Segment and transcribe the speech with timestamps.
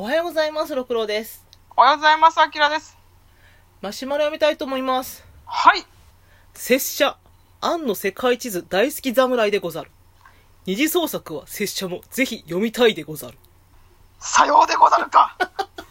[0.00, 1.44] おはようございます、六郎です。
[1.76, 2.96] おはようございます、あきらです。
[3.82, 5.22] マシュマロ読みたいと思います。
[5.44, 5.84] はい。
[6.54, 7.18] 拙者、
[7.60, 9.90] 庵の世界地図大好き侍でござる。
[10.64, 13.36] 二次創作は拙者もぜひ読みたいでござる。
[14.18, 15.36] さようでござるか。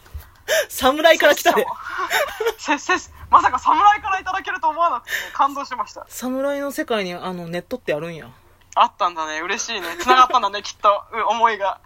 [0.70, 1.68] 侍から来たね。
[2.57, 2.94] せ、せ、
[3.30, 6.04] まさか侍からいただけると思わなくて、ね、感動しました。
[6.10, 8.28] 侍の世界にあのネットってあるんや。
[8.82, 9.41] あったんだね。
[9.41, 9.88] 嬉しいね。
[10.00, 11.04] 繋がったんだね、きっと。
[11.12, 11.82] う思いが。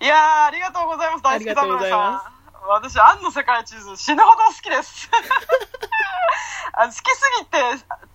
[0.00, 2.38] いやー、ありがとうございます、大好きありがとうございま侍さん。
[2.68, 5.10] 私、アンの世界地図、死ぬほど好きです。
[6.74, 7.58] あの好きすぎて、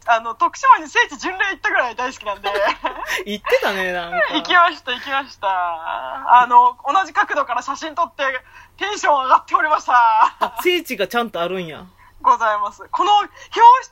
[0.06, 2.50] あの、徳島に聖地巡礼行ったぐらい大好きなんで。
[3.26, 4.18] 言ってたね、なんか。
[4.36, 5.50] 行きました、行きました。
[5.50, 8.24] あの、同じ角度から写真撮って、
[8.78, 9.94] テンション上がっておりました。
[10.40, 11.84] あ、聖地がちゃんとあるんや。
[12.22, 12.88] ございます。
[12.90, 13.30] この表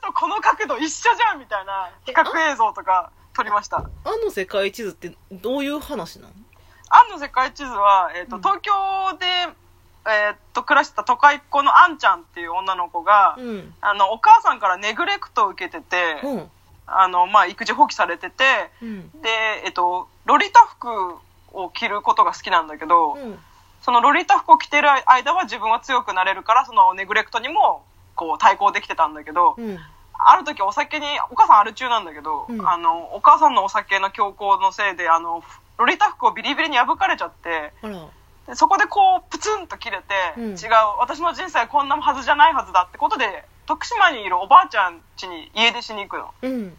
[0.00, 3.78] 紙とこの角度一緒じゃんみたいな比較映像とか撮りました。
[4.04, 6.32] 庵の世界地図ってどういう話なの
[6.92, 8.72] アンの世界地図は、えっ、と、うん東京
[9.18, 9.26] で、
[10.10, 13.74] えっ、と、暮らしてた都会っ子のアンちゃんっていう女の子が、うん。
[13.80, 16.50] あの、お母さんからネグレクトを受けてて、うん。
[16.86, 18.44] あの、まあ、育児放棄されてて、
[18.82, 19.10] うん。
[19.22, 19.28] で、
[19.64, 21.16] えっ、と、ロリタ服
[21.52, 23.38] を着ることが好きなんだけど、うん。
[23.80, 29.78] そのロリータ服を着てる間は自分は強くなれるから、そのネグレクトにも、こう対抗できてたんだけど、うん。
[30.30, 35.42] ある時お酒に、お母さんアル中なんだけど、うんあの、お母さんのお酒の強行のせいで、あの、
[35.78, 37.72] ロリータ服をビリビリに破かれちゃって。
[38.46, 40.58] でそこでこう、プツンと切れて、うん違う、
[40.98, 46.34] 私の人生はこんなはずじゃないはずだってことで、徳島にいるおばあちゃん家に家出しに行くの。
[46.42, 46.76] うん。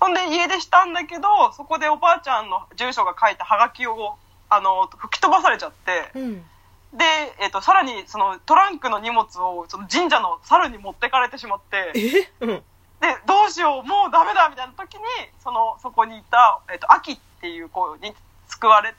[0.00, 4.16] そんで家出したんだけど、そこでおばあちゃんの住所が書いたハガキを、
[4.48, 6.44] あの、吹き飛ばされちゃって、うん。
[6.92, 7.04] で、
[7.40, 12.46] えっ、と、さらに、その、トランクの荷物を、その神社の猿に持ってかれてしまって、え？
[12.46, 12.62] うん。
[13.00, 15.02] で、どうしよう、もうダメだ、みたいな時に、
[15.42, 18.14] その、そこにいた、えっ、と、秋っていう子に
[18.48, 18.96] 救われて、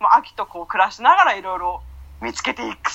[0.00, 1.82] まあ、秋とこう暮らしながらいろいろ
[2.20, 2.90] 見つけていく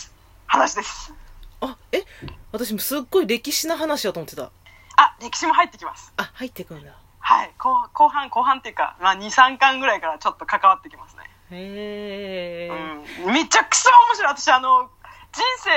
[0.48, 1.14] 話です。
[1.62, 2.04] あ、え？
[2.52, 4.52] 私もすっごい歴史な話だと思ってた。
[4.98, 6.14] あ、歴史も入ってきます。
[6.18, 6.92] あ、入ってくんだ。
[7.20, 7.52] はい。
[7.58, 11.24] 後後半、後半っていうか、まあ、2、3巻ぐらいからちょっと関わってきますね。
[11.52, 13.26] へえ。
[13.26, 13.34] うん。
[13.34, 14.34] めちゃくちゃ面白い。
[14.34, 14.90] 私、あの、
[15.32, 15.70] 人生、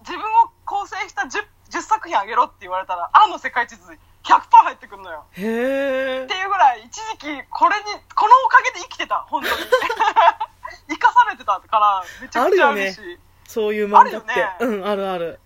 [0.00, 3.82] 自分を構成した 10, 10作品あげろって言われたら、あの世界地図
[4.24, 5.24] 100%入ってくるのよ。
[5.32, 6.34] へえって。
[6.34, 9.54] いうぐらい、一時期、これに、このおかげで生きてた、本当に。
[10.88, 13.18] 生かされてたから、めちゃくちゃ嬉しい。
[13.46, 14.44] そういう漫画って。
[14.44, 15.40] あるうん、あるある。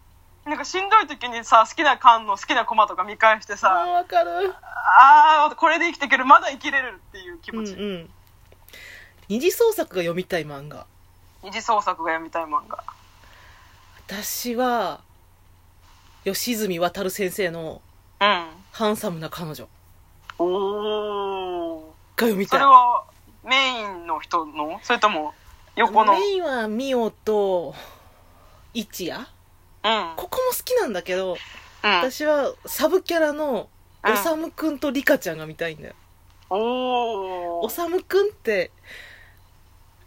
[0.45, 4.55] なんかしんどい時にさ、好きな缶の好きなコマとか見返してさ、わかる。
[4.63, 7.73] あー、これで生きていける、まだ生きれるっていう気うんう持ち。
[7.75, 8.11] ん。
[9.29, 10.87] 二次創作が読みたい漫画。
[11.43, 12.85] 二次創作が読みたい漫画。
[14.07, 15.01] 私は、
[16.25, 17.81] 吉住渉先生のうん。
[18.73, 19.71] ハンサムな彼女が
[20.39, 21.83] おー。
[22.19, 22.71] 読みたいそれ。
[22.71, 23.05] は
[23.45, 24.81] メインの人の？
[24.83, 25.35] それとも
[25.77, 26.13] 横の？
[26.13, 27.75] メインはミオと
[28.73, 29.27] 一夜うん。
[30.17, 31.91] ここも好きなんだけど、うん。
[31.91, 33.69] 私はサブキャラの
[34.07, 35.95] うんおさむくんとリカちゃんが見たいんだよ。
[36.51, 37.67] おー。
[37.67, 38.71] おさむくんって、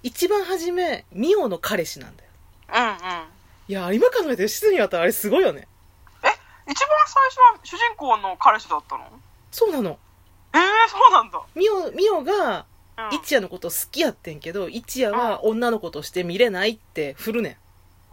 [0.04, 2.30] 一番初め、ミオの彼氏なんだよ。
[2.76, 2.94] うんうん。
[3.68, 5.68] いや、今考えて吉住渉あれすごいよね。
[6.68, 9.06] え、一番最初は主人公の彼氏だったの？
[9.52, 9.98] そうなの。
[10.54, 11.42] えー、そうなんだ。
[11.56, 12.66] ミオ、ミオが
[12.98, 13.16] うん。
[13.16, 17.50] 一夜のこと好きやってんけど、一夜は女の子として見れないって振るね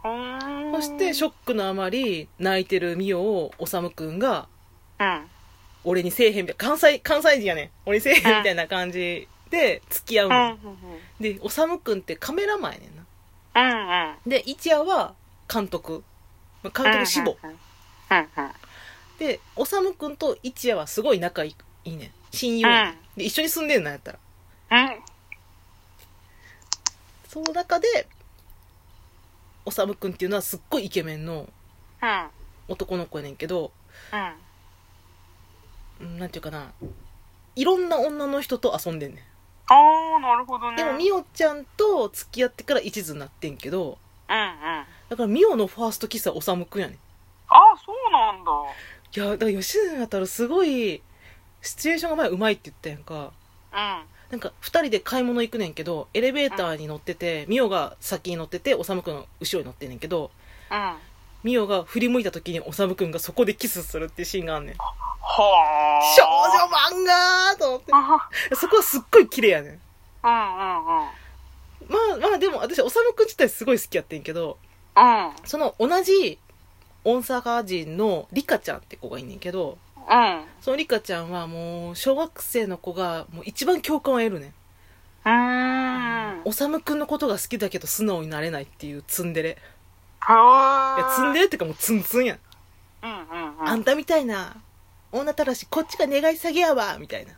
[0.03, 0.07] ん。
[0.07, 4.47] うーんそしてショックのあまり泣いてるミオをおさむくんが
[4.99, 5.25] うん。
[5.83, 10.33] 俺にせえへんみたいな関西関西人やねん俺にせえへんみたいな感じで付き合ううん。
[10.33, 10.57] うの、ん。
[11.19, 14.09] でおさむくんってカメラマンやねんなうん。
[14.11, 14.29] うん。
[14.29, 15.15] で一夜は
[15.51, 16.03] 監督
[16.61, 17.49] まあ監督志望うん。
[17.49, 17.55] うん。
[17.55, 17.59] うん。
[19.19, 21.55] でおさむくんと一夜はすごい仲い
[21.85, 24.19] いねん親友やねんうんで一緒に住んでんなんやったら
[24.71, 24.99] うん。
[27.27, 28.07] その中で
[29.65, 31.47] おさむくんっていうのはすっごいイケメンの
[32.01, 32.27] うん。
[32.67, 33.71] 男の子やねんけど
[35.99, 36.07] うん。
[36.07, 36.71] うんなんていうかな
[37.55, 39.23] いろんな女の人と遊んでんねん
[39.67, 40.77] あー、なるほどね。
[40.77, 43.97] でもみおちゃんと付き合ってから一途になってんけど
[44.29, 44.85] うんうん。
[45.09, 46.97] だからみおのファーストキスはおさむくんやねん
[48.45, 48.51] だ。
[49.21, 51.01] やだから吉住だったらすごい
[51.61, 53.31] シチュエーションが前うまいって言ったやんか
[53.71, 54.03] うん。
[54.31, 60.31] なんか2人で買い物行くねんけどエレベーターに乗っててみおが先に乗ってておさむくんの後ろに乗ってんねんけど
[60.71, 60.95] うん。
[61.43, 66.15] みおが振り向いた時におさむくんがそこでキスするっていうシーンがあんねんはー。
[66.15, 69.79] 少女漫画と思ってあそこはすっごい綺麗やねんうんうんうん。
[70.27, 74.57] まあまあでも私おさむくん自体すごい好きやってんけど
[74.97, 75.31] うん。
[75.45, 76.39] その同じ
[77.05, 80.43] 大阪人のリカちゃんって子がいんねんけどうん。
[80.59, 86.41] そのリカちゃんはもう小学生の子がもう一番共感を得るねんうーん。
[86.45, 89.49] おさむくんのことが好きだけど素直になれないっていうツンデレ。
[89.49, 89.57] へい
[90.27, 92.39] や、ツンデレレってかもうツンツンやん。
[93.03, 93.67] うんうんうん。
[93.67, 94.57] あんたみたいな
[95.11, 97.33] 女たらしこっちが願い下げやわみたいな。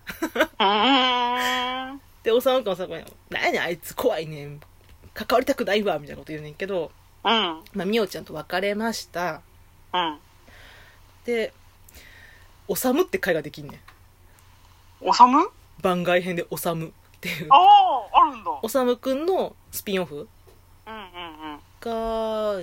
[0.59, 2.01] うーん。
[2.23, 2.87] で、おさむくんはさ、
[3.29, 4.59] 何やねんあいつ怖いねん。
[5.13, 6.91] 関わりたくないわみたいなこと言うねんけど、
[7.23, 7.31] うん。
[7.73, 9.41] まあ、みおちゃんと別れました。
[9.93, 10.19] うん。
[11.25, 11.53] で、
[12.67, 13.79] おさむって回ができんねん。
[15.01, 15.49] おさむ？
[15.81, 16.91] 番外編でおさむっ
[17.21, 17.47] ていう。
[17.49, 17.55] あ
[18.13, 18.51] あ、あるんだ。
[18.61, 20.27] おさむくんのスピンオフ
[20.87, 21.03] うんうんう
[21.55, 21.59] ん。
[21.79, 22.61] が、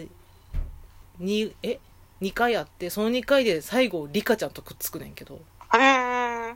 [1.19, 1.79] に、え
[2.21, 5.41] ?2 回あって、その2回で最後、リカちゃんとくっつくねんけど、
[5.75, 6.55] へえ。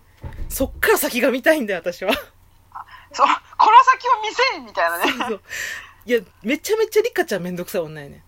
[0.49, 2.13] そっから先が見たいんだよ、私は。
[3.13, 3.27] そう、
[3.57, 5.13] この先を見せみたいなね。
[5.29, 5.41] そう
[6.07, 8.23] いや、めちゃめちゃリカちゃんめんどくさい女やねん。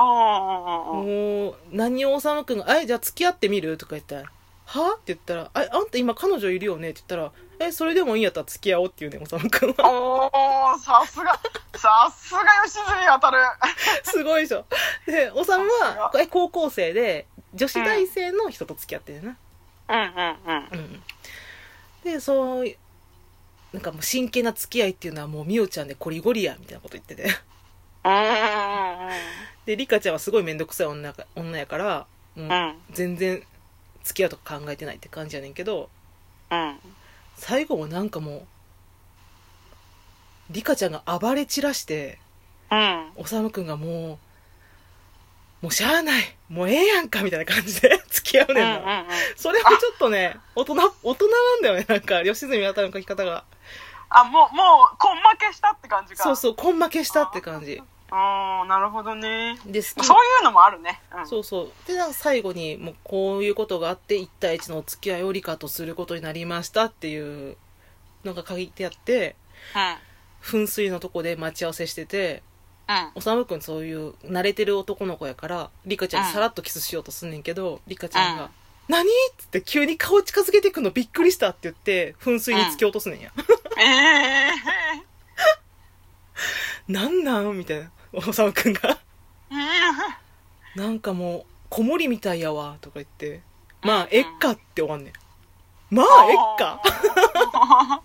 [0.00, 3.76] もう、何をおさむくんが、あい、じゃあ付き合ってみる？
[3.76, 4.32] とか言ったら、
[4.66, 4.94] は？
[4.94, 6.90] って言ったら、あ、あんた今彼女いるよね？
[6.90, 7.32] って言ったら、
[7.66, 9.90] え、それでもいいんやったら付き合おうって言うねん、おさむくんは。
[9.90, 11.38] おー、さすが、
[11.76, 12.84] さすが吉住
[13.14, 13.38] 当たる。
[14.04, 14.64] すごいでしょ。
[15.06, 19.36] で、おさむは、え、高校生で、女子大生の人と付き合ってるな。
[19.88, 20.36] うんうん
[20.72, 20.78] うん。
[20.78, 21.02] うん。
[22.02, 22.76] で、そう、
[23.72, 27.28] なんかもう真剣な付き合いっていうのはもうみおちゃんでコリゴリや、みたいなこと言ってて。
[29.64, 32.06] で、リカちゃんはすごいめんどくさい女か女やから、
[32.36, 32.74] もう。
[32.90, 33.42] 全然
[34.02, 35.88] 付き合うとか考えてないって感じやねんけど、
[36.50, 36.78] うん。
[37.36, 38.46] 最後もなんかもう、
[40.50, 42.18] リカちゃんが暴れ散らして、
[42.70, 43.12] うん。
[43.16, 44.18] おさむくんがもう、
[45.62, 49.06] もうしゃあない、もうええやんか、みたいな感じで 付き合ううんねうんんうん。
[49.36, 53.44] それもちょっとね、大人、大人なんだよね、なんか、吉住あたりの書き方が。
[54.08, 56.22] あ、もう、もう、根負けしたって感じか。
[56.24, 57.80] そうそう、根負けしたって感じ。
[58.14, 59.58] ああ、なるほどね。
[59.64, 61.00] で、好きそういうのもあるね。
[61.16, 61.26] うん。
[61.26, 61.70] そうそう。
[61.86, 67.56] で、最後に、もうこういうことがあって、1対1のお付き合いをリカとすることになりましたっていう
[68.22, 69.34] のが書いてあって、
[69.74, 70.62] うん。
[70.62, 72.42] 噴水のとこで待ち合わせしてて、
[72.86, 73.12] うん。
[73.14, 78.50] おさむくんそういう慣れてる男の子やから、リカちゃんにさらっとキスしようとすんねんけど、リカちゃんが、うん
[78.88, 79.08] 何?
[79.08, 83.32] っつって急に顔近づけてくのびっくりしたって言って、噴水に突き落とすねんや。
[83.78, 84.52] ええ
[86.92, 87.56] なんなん?
[87.56, 87.90] みたいな。
[88.12, 88.80] おさむくんが。
[89.50, 90.76] ー。
[90.76, 93.40] なんかもう、子守みたいやわ、とか言って。
[93.82, 95.94] まあ、えっかって終わんねん。
[95.94, 96.82] まあ、えっか。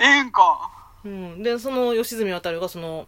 [0.00, 0.70] ええんか。
[1.04, 1.42] うん。
[1.42, 3.06] で、その、吉住渡がその、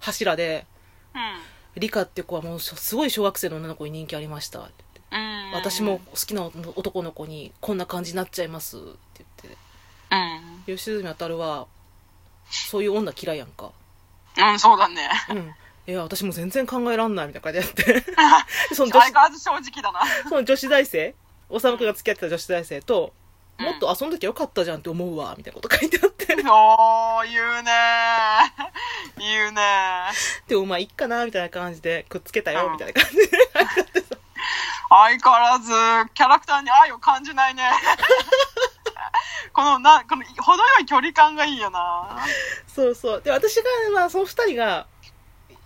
[0.00, 0.66] 柱で、
[1.14, 1.40] うん。
[1.76, 5.00] リカって子はもう、すごい小学生の女の子に人気ありましたって言って。
[5.12, 6.44] うん私も好きな
[6.76, 8.80] 男の子にこんな感じになっちゃいますっ
[9.14, 9.58] て言って。
[10.68, 10.76] うん。
[10.76, 11.66] 吉住渡は、
[12.50, 13.72] そういう女嫌いやんか。
[14.38, 15.10] うん、そうだね。
[15.30, 15.54] うん。
[15.86, 18.12] いや、私も全然考えらんないみたいな感じでやって。
[18.74, 20.00] その女子相変わらず正直だな。
[20.28, 21.14] その女子大生、
[21.48, 23.20] おさむくんが付き合ってた女子大生と、うん
[23.60, 26.34] もっと遊んどきゃよかったじゃんって思うわ、みたいなこと書いてあって。
[26.34, 27.72] おー、言うね
[29.18, 29.62] 言うね
[30.48, 33.28] でもまあいっかな、みたいな感じでくっつけたよ、うんみたいな感じで。
[34.88, 35.70] 相変わらず、
[36.14, 37.62] キャラクターに愛を感じないね。
[39.52, 42.18] この、な、この、程よい距離感がいいよな。
[42.66, 43.22] そうそう。
[43.22, 43.62] で、私が、
[43.94, 44.86] まあその二人が、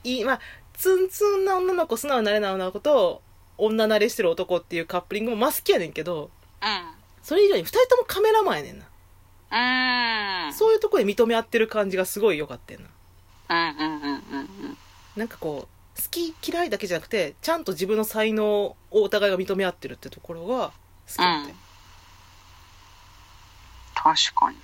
[0.02, 0.40] いい、まあ、
[0.74, 3.22] ツンツンな女の子、素直になれない女の子と、
[3.58, 6.30] 女慣れしてる男っていうカップリングもまあ好きやねんけど、
[6.62, 6.94] うん。
[7.22, 8.86] それ以上に二人ともカメラマンやねんな。
[10.44, 10.52] うーん。
[10.52, 13.70] そういうとこで認め合ってる感じがすごい良かったよな。
[13.70, 14.78] うんうんうんうんうん。
[15.16, 20.72] なんかこう、好き嫌いだけじゃなくて、ちゃんと自分の才能をお互いが認め合ってるってところが
[21.06, 21.54] 好きだったよ。
[24.04, 24.58] 確かに。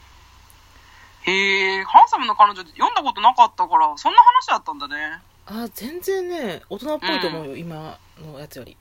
[1.23, 5.19] へえ、ハンサムな彼女って読んだことなかったから、そんな話だったんだね。
[5.47, 8.77] あ、全然ね、大人っぽいと思うよ、今のやつより。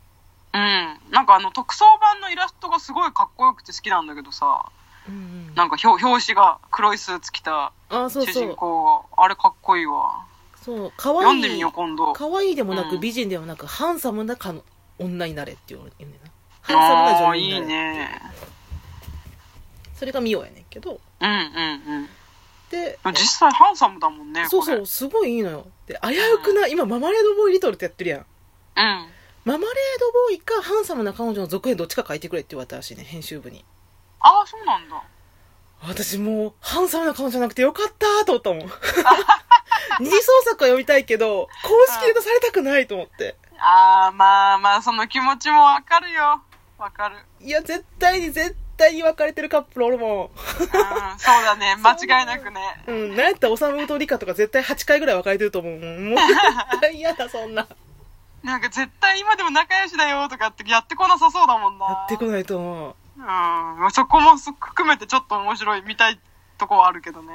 [0.53, 0.99] うん。
[1.11, 4.65] なんかあの、特装版のイラストがすごいかっこよくて好きなんだけどさ、
[5.07, 5.17] うんう
[5.51, 5.55] ん。
[5.55, 8.55] なんか表表紙が黒いスーツ着たあ、そう主人。
[8.55, 10.25] 公が、あれかっこいいわ。
[10.61, 11.19] そう、可愛い。
[11.19, 12.11] 読んでみよう、今度。
[12.11, 14.63] 可愛いでもなく、うん美人でもなく、ハンサムなかの
[14.97, 16.17] 女になれって言うねんな。
[16.61, 17.93] ハンサムな女優になれ。
[17.93, 18.21] ね。
[19.99, 21.01] それがミオやねんけど。
[21.19, 21.33] うんう
[21.99, 22.09] ん
[22.71, 23.13] で、うん。
[23.13, 24.47] 実際ハンサムだもんね。
[24.47, 25.67] そうそう、すごいいいのよ。
[25.87, 28.19] で、危うくな、今、ママレードボーイリトルってやってるやん。
[28.19, 28.25] うん。
[29.43, 29.63] ママレー
[29.99, 33.65] ドボーイか、ハンサムな彼女の続編どっちか書いてくれって言われたらしいね、編集部に。
[34.21, 35.03] ああ、そうなんだ。
[35.81, 38.59] 私もう、ハンサムな彼女じゃなくてよかったーと思ったもん。
[39.99, 43.35] 二次創作は読みたいけど、公式で出されたくないと思って。
[43.57, 46.41] ああ、まあまあ、その気持ちもわかるよ。
[46.77, 47.17] わかる。
[47.41, 51.75] いや、絶対に絶対に別れてるカップルおるもうん、そうだね。
[51.83, 52.61] 間違いなくね。
[52.87, 52.89] ん。
[52.89, 55.73] うん、なんやったら、おさむとリカとか絶対8回ぐらい別れてると思う。
[55.73, 57.67] もう、絶対嫌だ、そんな。
[58.43, 61.85] なんか絶対今でも仲良しだよとかってやってこなさそうだもんな。
[61.85, 62.95] やってこないと思う。
[63.17, 63.25] うん。
[63.25, 66.19] まあそこもそ含めてちょっと面白い、見たい
[66.57, 67.33] とこはあるけどね。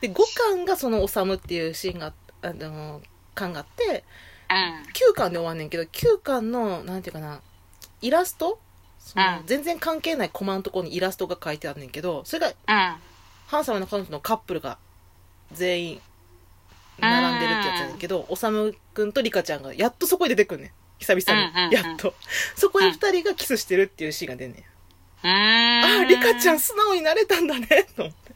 [0.00, 0.14] で5
[0.54, 2.12] 巻がその修っていうシーンが
[2.42, 3.00] あの
[3.34, 4.04] 巻があって
[4.50, 4.82] うん。
[4.92, 7.40] 9巻で終わんねんけど9巻のなんていうかな
[8.00, 8.58] イラスト
[9.46, 12.54] 全然関係ないコマのところにイラストが書いてあんねんけどそれがうん。
[13.46, 14.78] ハンサムな彼女のカップルが
[15.52, 16.00] 全員
[16.98, 20.70] 並んでるってやつやねんけど修くんとリカちゃんがやっとそこに出てくんねん。
[20.98, 21.72] 久々に、うんうんうん。
[21.72, 22.14] やっと。
[22.56, 24.64] そこに2人がキスしてるっていうシーンが出んねん。
[25.28, 28.34] あリカちゃん素直になれたんだねと思って、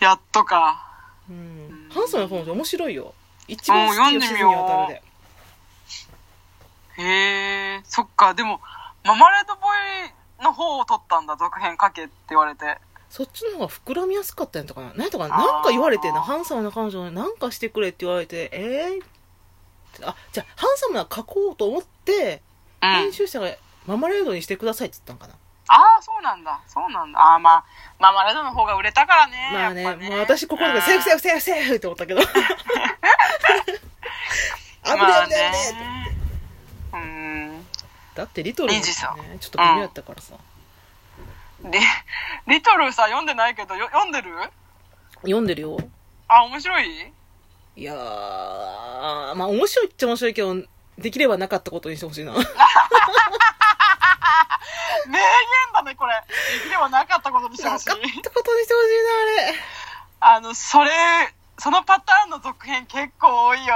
[0.00, 0.90] やっとか。
[1.30, 3.14] うん、ハンサムな彼女面白いよ。
[3.48, 4.26] 一番好きようん読んでみよう。
[4.26, 5.02] シズにわたるで
[6.98, 8.34] へえ、そっか。
[8.34, 8.60] でも、
[9.04, 12.78] ママレードボーイの方を取ったんだ、続編書けって言われて。
[13.10, 22.42] そっちの方が膨らみやすかったんやったかな何やったかななんか言われてんな、ハンサムな彼女になんかしてくれって言われて、えー、あ、じゃあ、ハンサムな書こうと思って、
[22.82, 22.90] うん。
[22.90, 23.48] 編集者が
[23.86, 25.38] ママレードにしてくださいって言ったんかな。
[25.68, 26.60] ああ、そうなんだ。
[26.66, 27.20] そうなんだ。
[27.20, 27.64] ああ、まあ、
[27.98, 29.50] ママレードの方が売れたからね。
[29.52, 32.20] まあね、やっぱもう私心でセーフセーフセーフセーフって思ったけど。
[32.26, 32.36] 危ね
[34.84, 35.93] え危ねえ危ねね。
[38.14, 40.34] だってリトルもねちょっと微妙やったからさ。
[41.62, 41.80] で、
[42.46, 44.32] リトルさ、読んでないけど、よ読んでる？
[45.22, 45.78] 読んでるよ。
[46.28, 47.12] あ、面白い？
[47.76, 47.96] いやー、
[49.34, 50.54] まあ面白いっちゃ面白いけど、
[50.98, 52.32] できればなかったことにしてほしいな。
[55.06, 55.26] 名言
[55.74, 56.14] だね、これ。
[56.58, 58.02] できればなかったことにしてほしいなかっ。
[58.22, 58.88] たことにしてほしい
[60.28, 60.38] な、あれ。
[60.38, 60.90] あの、それ、
[61.58, 63.74] そのパターンの続編結構多いよ。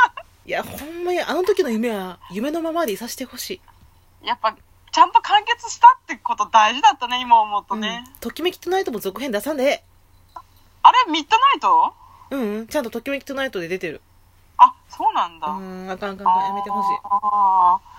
[0.44, 3.60] いや、ほんまに、あの時の夢は、夢のままでいさせてほしい。
[4.26, 4.54] やっぱ、
[4.92, 8.04] ちゃんと完結したってこと大事だったね、今思うとね。
[8.06, 9.84] うんときめきトゥナイトも続編出さんで。
[10.82, 11.94] あれ、ミッドナイト？
[12.30, 14.00] うん、うん、ちゃんとときめきトゥナイトで出てる。
[14.58, 15.48] あ、そうなんだ。
[15.48, 16.88] うん、あかんあかんあかん、やめてほしい。
[17.04, 17.96] あー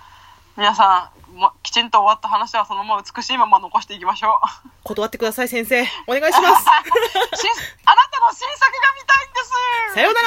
[0.58, 4.68] 皆さん、もきちんと終わった話はそのまま美しいまま残していきましょう。
[4.82, 5.86] 断ってください、先生。
[6.08, 6.64] お願いします。
[7.38, 7.52] 新
[7.86, 10.26] あなたの新作が見たいんですさようなら